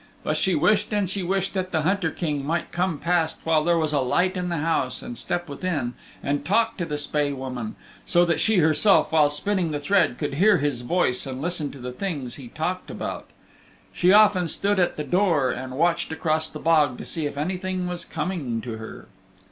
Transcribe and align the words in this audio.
But 0.23 0.35
she 0.35 0.55
wished 0.55 0.91
and 0.93 1.07
she 1.07 1.21
wished 1.21 1.53
that 1.53 1.71
the 1.71 1.83
Hunter 1.83 2.09
King 2.09 2.43
might 2.43 2.71
come 2.71 2.97
past 2.97 3.37
while 3.43 3.63
there 3.63 3.77
was 3.77 3.93
a 3.93 3.99
light 3.99 4.35
in 4.35 4.47
the 4.47 4.57
house 4.57 5.03
and 5.03 5.15
step 5.15 5.47
within 5.47 5.93
and 6.23 6.43
talk 6.43 6.75
to 6.77 6.85
the 6.85 6.97
Spae 6.97 7.33
Woman, 7.33 7.75
so 8.03 8.25
that 8.25 8.39
she 8.39 8.57
herself, 8.57 9.11
while 9.11 9.29
spinning 9.29 9.69
the 9.69 9.79
thread, 9.79 10.17
could 10.17 10.33
hear 10.33 10.57
his 10.57 10.81
voice 10.81 11.27
and 11.27 11.39
listen 11.39 11.69
to 11.69 11.77
the 11.79 11.91
things 11.91 12.33
he 12.33 12.47
talked 12.47 12.89
about. 12.89 13.29
She 13.93 14.11
often 14.11 14.47
stood 14.47 14.79
at 14.79 14.97
the 14.97 15.03
door 15.03 15.51
and 15.51 15.73
watched 15.77 16.11
across 16.11 16.49
the 16.49 16.57
bog 16.57 16.97
to 16.97 17.05
see 17.05 17.27
if 17.27 17.37
anything 17.37 17.85
was 17.85 18.03
coming 18.03 18.59
to 18.61 18.77
her. 18.77 19.07